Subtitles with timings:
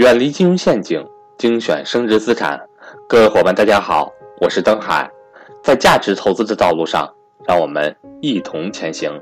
[0.00, 2.58] 远离金融陷阱，精选升值资产。
[3.06, 5.06] 各位伙伴，大家好，我是登海。
[5.62, 7.06] 在价值投资的道路上，
[7.46, 9.12] 让我们一同前行。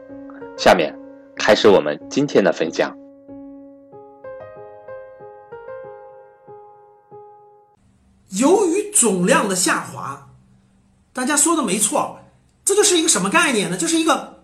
[0.57, 0.97] 下面
[1.35, 2.97] 开始我们今天的分享。
[8.39, 10.29] 由于总量的下滑，
[11.13, 12.21] 大家说的没错，
[12.65, 13.77] 这就是一个什么概念呢？
[13.77, 14.37] 就是一个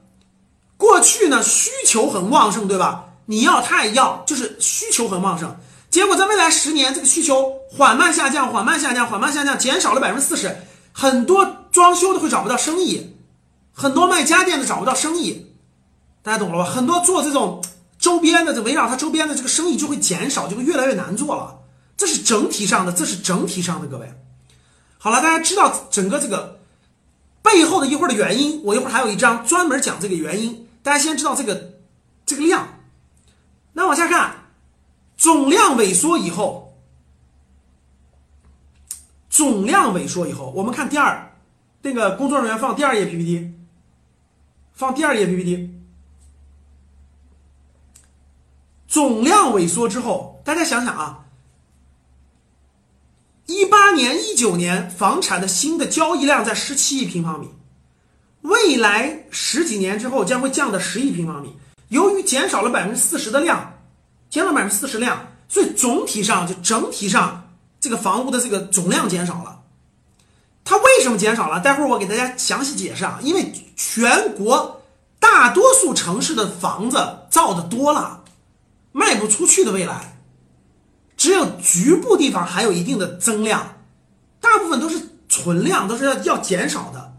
[0.76, 3.10] 过去呢需求很旺盛，对吧？
[3.26, 5.56] 你要他也要，就是需求很旺盛。
[5.94, 10.56] 结果在未来十年，这个需求缓慢下降，缓慢下降，缓慢下降，减少了百分之四十。
[10.92, 13.16] 很多装修的会找不到生意，
[13.72, 15.54] 很多卖家电的找不到生意，
[16.20, 16.68] 大家懂了吧？
[16.68, 17.62] 很多做这种
[17.96, 21.60] 周边的，这围绕它周边的这个生意就会减少，就会越来越难做了。
[21.96, 24.12] 这是整体上的，这是整体上的，各位。
[24.98, 26.58] 好了，大家知道整个这个
[27.40, 30.66] 背后的一会儿的原因，我一会儿还有一章专门讲这个原因。
[30.82, 31.70] 大家先知道这个
[32.26, 32.80] 这个量，
[33.74, 34.33] 那往下看，
[35.24, 36.76] 总量萎缩以后，
[39.30, 41.32] 总量萎缩以后，我们看第二，
[41.80, 43.54] 那个工作人员放第二页 PPT，
[44.74, 45.80] 放第二页 PPT，
[48.86, 51.24] 总量萎缩之后，大家想想啊。
[53.46, 57.48] 一八年、一九年房产的新的交易量在十七亿平方米，
[58.42, 61.56] 未来十几年之后将会降到十亿平方米。
[61.88, 63.73] 由于减少了百分之四十的量，
[64.34, 69.60] 减少百分之四十量，所以总体上就整体上这个房屋的这个总量减少了。
[70.64, 71.60] 它为什么减少了？
[71.60, 73.20] 待会儿我给大家详细解释啊。
[73.22, 74.82] 因为全国
[75.20, 76.98] 大多数城市的房子
[77.30, 78.24] 造的多了，
[78.90, 80.20] 卖不出去的未来。
[81.16, 83.76] 只有局部地方还有一定的增量，
[84.40, 87.12] 大部分都是存量，都是要要减少的。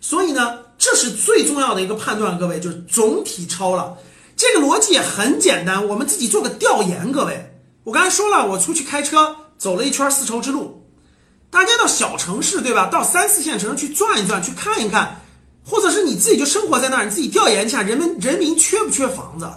[0.00, 3.96] 所以呢，这是最重要的一个判断，各位就是总体超了。
[4.38, 7.60] 这个逻辑也很简单，我们自己做个调研，各位。
[7.82, 10.86] 我刚才说了，我出去开车走了一圈丝绸之路，
[11.50, 12.86] 大家到小城市对吧？
[12.86, 15.22] 到三四线城市去转一转，去看一看，
[15.66, 19.50] 或者是你自己就生活在那儿，你自己调研一下，人们人民缺不缺房子？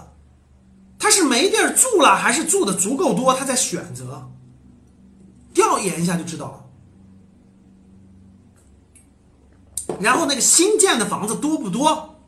[0.98, 3.32] 他是没地儿住了，还是住的足够多？
[3.34, 4.28] 他在选择，
[5.54, 6.64] 调研一下就知道
[9.88, 9.96] 了。
[10.00, 12.18] 然后那个新建的房子多不多？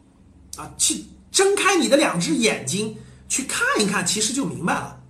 [0.56, 2.96] 啊，去睁开你的两只眼睛
[3.28, 5.00] 去看一看，其实就明白了。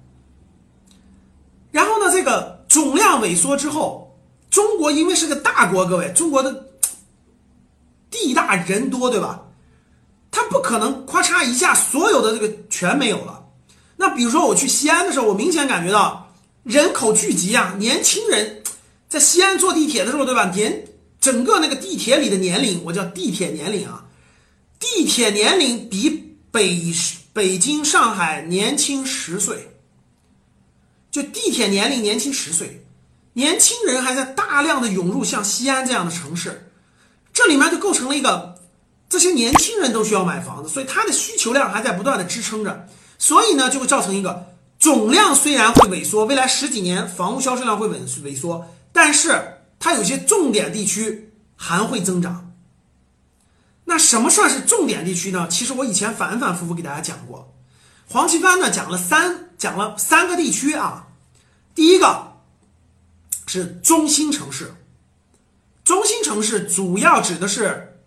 [1.70, 4.18] 然后呢，这个总量萎缩之后，
[4.50, 6.70] 中国因为是个大国，各位，中国的
[8.10, 9.42] 地大人多，对吧？
[10.30, 13.44] 它不可能咔嚓一下所有的这个全没有了。
[13.96, 18.62] 那比如说我去西安的时候，我明显感觉到人口聚集啊，年轻人
[19.08, 20.50] 在西安坐地铁的时候，对吧？
[20.50, 20.86] 年
[21.20, 24.03] 整个那个地铁里的年龄，我叫地铁年龄啊，
[24.84, 26.92] 地铁年龄比北
[27.32, 29.70] 北京、上海年轻十岁，
[31.10, 32.84] 就地铁年龄年轻十岁，
[33.32, 36.70] 年轻人还在大量的涌入像西安这样的城市，
[37.32, 38.60] 这里面就构成了一个
[39.08, 42.86] 这些年轻人都需要买房子，所以它的需求量还在不断的支撑着。
[43.18, 52.43] 所以呢，就会造成一个总量虽然会萎缩，未来十几年房屋销售量会萎萎缩，但是它有些重点地区还会增长。
[53.84, 55.46] 那什么算是重点地区呢？
[55.48, 57.54] 其实我以前反反复复给大家讲过，
[58.08, 61.08] 黄奇帆呢讲了三讲了三个地区啊。
[61.74, 62.32] 第一个
[63.46, 64.74] 是中心城市，
[65.84, 67.98] 中心城市主要指的是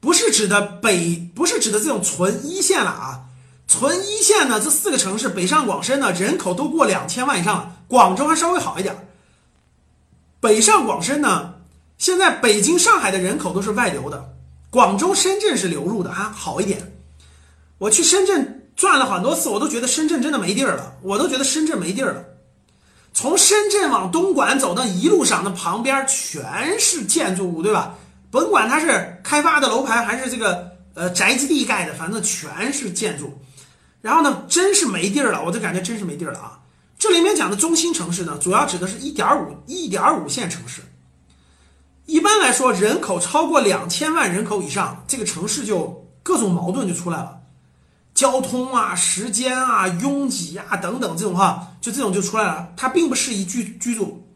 [0.00, 3.22] 不是指的北，不是指的这种纯一线了啊。
[3.66, 7.76] 纯一线呢，这四个城市北上广深呢，人口都过两千万以上了。
[7.88, 9.08] 广州还稍微好一点。
[10.38, 11.54] 北上广深呢，
[11.98, 14.35] 现在北京、上海的人口都是外流的，
[14.76, 16.92] 广州、深圳是流入的，还好一点。
[17.78, 22.22] 我去深圳转了很多次，我都觉得深圳真的没地儿了，我都觉得深圳没地儿了。
[23.14, 27.94] 从深圳往东莞走，那一路上那旁边全是建筑物，对吧？
[28.30, 33.32] 甭管它是开发的楼盘还是这个呃宅基地盖的，反正全是建筑。
[34.02, 36.60] 然后呢，真是没地儿了，我就感觉真是没地儿了啊！
[36.98, 40.82] 这里面讲的中心城市呢，主要指的是一点五、一点五线城市。
[42.06, 47.40] 一般来说，人口超过两千万人口以上，这个城市就各种矛盾就出来了，
[48.14, 54.26] 交通啊、时间啊、拥挤啊等等这种哈，就这种就出来了，它并不适宜居居住。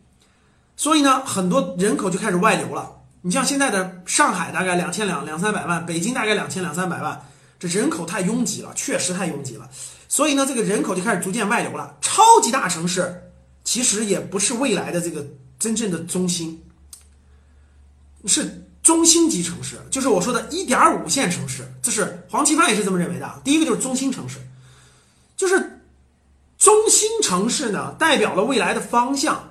[0.77, 2.91] 所以呢，很多人口就开始外流了。
[3.23, 7.21] 你像现在的上海，大概两千两两三百万，北京大概两千两三百万。
[7.59, 9.69] 这人口太拥挤了，确实太拥挤了，
[10.09, 11.95] 所以呢，这个人口就开始逐渐外流了。
[12.01, 13.31] 超级大城市
[13.63, 15.23] 其实也不是未来的这个
[15.59, 16.59] 真正的中心，
[18.29, 21.67] 是中心级城市，就是我说的一点五线城市。
[21.83, 23.41] 这是黄奇帆也是这么认为的。
[23.45, 24.39] 第一个就是中心城市，
[25.37, 25.81] 就是
[26.59, 29.49] 中心城市呢，代表了未来的方向。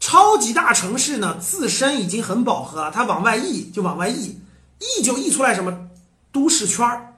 [0.00, 4.38] 超级大城市呢，自身已经很饱和，它往外溢就往外溢，
[4.78, 5.88] 溢就溢出来什么
[6.30, 7.14] 都市圈儿，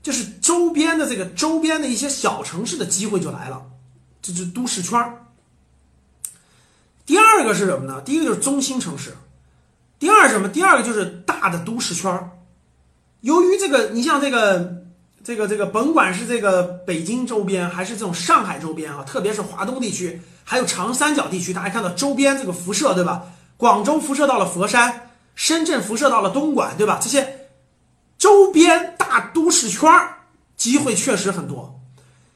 [0.00, 3.60] 就是周边的这个周边的一些小城市的机会就来了，
[4.22, 5.26] 这是都市圈儿。
[7.04, 8.00] 第二个是什么呢？
[8.02, 9.16] 第一个就是中心城市，
[10.00, 10.48] 第二什么？
[10.48, 12.30] 第二个就是大的都市圈儿。
[13.20, 14.80] 由于这个，你像这个。
[15.22, 23.24] 这个这个，甭管是这个北京周边，还是这种上海周边啊，特别是华东地区，还有长三角地区，大家看到周边这个辐射，对吧？
[23.58, 26.98] 广州辐射到了佛山，深圳辐射到了东莞，对吧？
[27.02, 27.50] 这些
[28.16, 30.20] 周边大都市圈儿
[30.56, 31.78] 机会确实很多，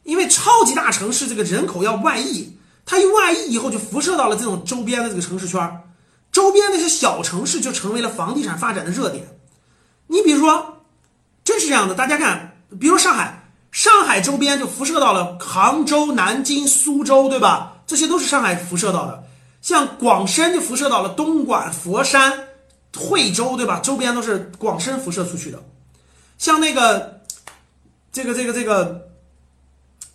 [0.02, 5.80] 因为超级大城市这个人口要外溢，它一外溢以后就辐射到了这种周边的这个城市圈儿，
[6.34, 9.38] 周边那些小城市就成为了房地产发展的热点。
[10.08, 10.82] 你比如说，
[11.44, 12.56] 真是这样的，大家看。
[12.80, 17.74] 比如上海，上海周边就辐射到了杭州、南京、苏州，对吧？
[17.86, 19.22] 这些都是上海辐射到的。
[19.62, 22.48] 像广深就辐射到了东莞、佛山、
[22.98, 23.78] 惠州，对吧？
[23.78, 25.62] 周边都是广深辐射出去的。
[26.36, 27.20] 像那个，
[28.12, 29.08] 这个、这个、这个，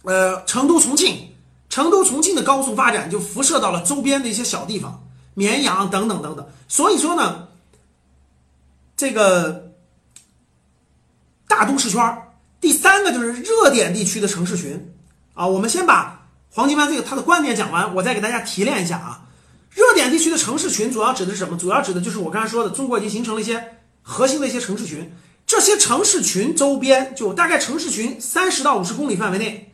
[0.04, 1.30] 呃，成都、重庆，
[1.70, 5.02] 成都、重庆的高速发展就辐射到了周边的一些小地方，
[5.34, 6.48] 绵阳等等等等。
[6.68, 7.48] 所以说呢，
[8.96, 9.72] 这个
[11.48, 12.24] 大都市圈儿。
[12.62, 14.94] 第三个就是热点地区的城市群，
[15.34, 19.26] 啊，我们先把黄金班这个他的观点讲完，我再给大家提炼一下啊。
[19.72, 21.58] 热点地区的城市群主要指的是什么？
[21.58, 25.10] 主要指的就是我刚才说的，中国已经形成了一些核心的一些城市群，
[25.48, 29.72] 这些城市群周边就大概城市群三十到五十公里范围内，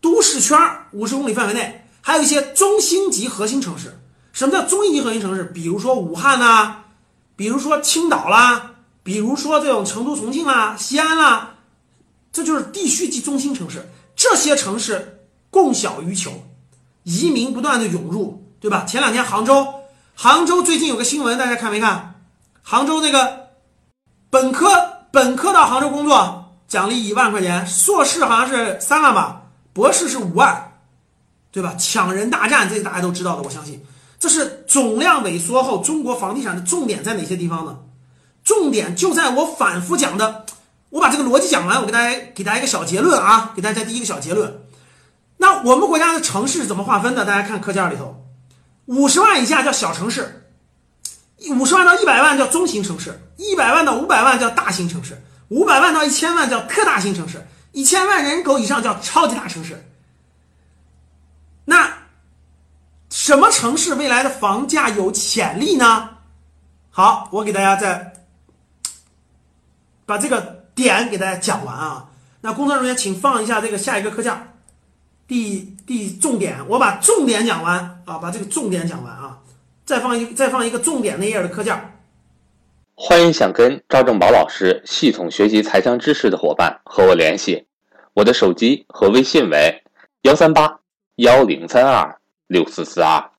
[0.00, 0.56] 都市圈
[0.92, 3.98] 五十公里范围内，还有一些中心级核心城市。
[4.40, 5.44] 什么叫中心级核心城市？
[5.44, 6.76] 比如说武汉呐，
[7.36, 8.70] 比如说青岛啦，
[9.02, 11.56] 比如说这种成都、重庆啦、西安啦。
[12.32, 16.32] 这就是地区级中心城市，这些城市供小于求，
[17.02, 18.86] 移民不断的涌入，对吧？
[18.86, 19.74] 前两天杭州，
[20.14, 22.14] 杭州最近有个新闻，大家看没看？
[22.62, 23.48] 杭州那个
[24.30, 24.70] 本科
[25.10, 29.42] 本科到杭州工作，奖励一万块钱，硕士好像是三万吧，
[29.74, 30.78] 博士是五万，
[31.52, 31.74] 对吧？
[31.78, 33.84] 抢人大战，这大家都知道的，我相信。
[34.20, 37.78] 这是总量萎缩后，中国房地产的重点在哪些地方呢？
[38.44, 40.46] 重点就在我反复讲的。
[40.90, 44.62] 我把这个逻辑讲完，我给大家给大家一个小结论啊，给大家第一个小结论。
[45.38, 47.24] 那我们国家的城市怎么划分的？
[47.24, 48.26] 大家看课件里头，
[48.86, 50.50] 五十万以下叫小城市，
[51.50, 59.86] 五十万到一百万叫中型城市，一百万到五百万叫大型城市，五百万到一千万叫特大型城市，一千万人口以上叫超级大城市。
[61.64, 61.90] 那
[63.30, 66.16] 什么城市未来的房价有潜力呢？
[66.90, 68.12] 好，我给大家再
[70.04, 70.58] 把这个。
[70.74, 72.08] 点给大家讲完啊，
[72.40, 74.54] 那工作人员请放一下这个下一个课件，
[75.28, 79.40] 第第重点，我把重点讲完啊，把这个重点讲完啊，
[79.84, 81.98] 再放一再放一个重点那页的课件。
[82.94, 87.66] 欢迎想跟赵正宝老师系统学习财商知识的伙伴和我联系，
[88.14, 89.82] 我的手机和微信为
[90.22, 90.80] 幺三八
[91.16, 92.19] 幺零三二
[92.50, 93.30] 六四四二。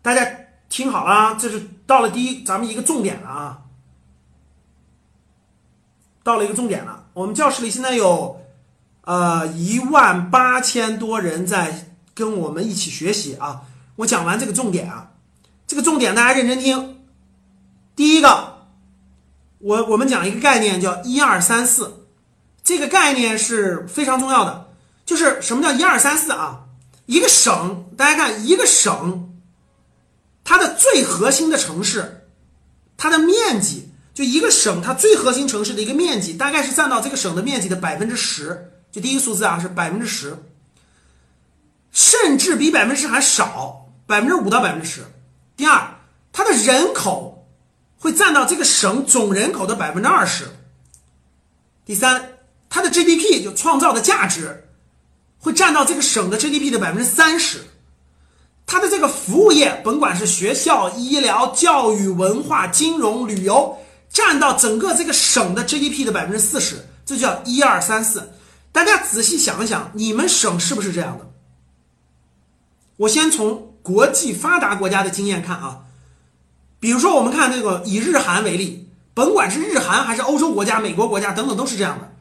[0.00, 0.26] 大家
[0.70, 3.58] 听好了啊，这是到了第一咱们一个重点了啊。
[6.22, 8.40] 到了一个重点了，我们教室里现在有，
[9.02, 13.64] 呃，一万八千多人在跟我们一起学习啊。
[13.96, 15.10] 我讲完这个重点啊，
[15.66, 17.04] 这个重点大家认真听。
[17.94, 18.68] 第一个，
[19.58, 22.06] 我我们讲一个概念叫一二三四，
[22.64, 24.70] 这个概念是非常重要的。
[25.04, 26.61] 就是什么叫一二三四啊？
[27.06, 29.32] 一个省，大家看一个省，
[30.44, 32.28] 它的最核心的城市，
[32.96, 33.88] 它的面积。
[34.14, 38.70] 就一个省，它最核心城市的一个面积，大概是占到这个省的面积的百分之十。
[38.90, 40.36] 就第一个数字啊，是百分之十，
[41.92, 45.02] 甚至比百分之十还少，百分之五到百分之十。
[45.56, 45.94] 第二，
[46.30, 47.48] 它的人口
[47.98, 50.44] 会占到这个省总人口的百分之二十。
[51.86, 52.34] 第三，
[52.68, 54.68] 它的 GDP 就创造的价值
[55.42, 57.58] 会占到这个省的 GDP 的百分之三十。
[58.64, 63.76] 它的这个服务业，甭管是学校、医疗、教育、文化、金融、旅游。
[64.08, 68.30] 占到整个这个省的 GDP 的百分之四十，这叫一二三四。
[68.70, 71.30] 大家仔细想一想，你们省是不是这样的？
[72.98, 75.84] 我先从国际发达国家的经验看啊，
[76.78, 82.11] 比如说我们看这个以日韩为例，甭管是日韩还是欧洲国家、美国国家等等，都是这样的。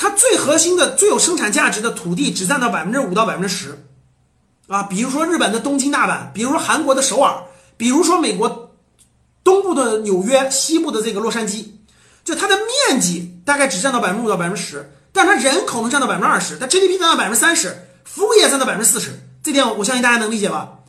[0.00, 3.84] 它最核心的、最有生产价值的土地只占到百分之五到百分之十，
[4.68, 7.42] 啊，比如说日本的东京、大阪，比如说韩国的首尔，
[7.76, 8.68] 比如说美国。
[9.42, 11.64] 东部的纽约，西部的这个洛杉矶，
[12.22, 20.79] 就它的面积大概只占到百分之五到百分之十，但它人口能占到百分之二十，它 GDP 占到百分之三十，服务业占到百分之四十，这点我相信大家能理解吧？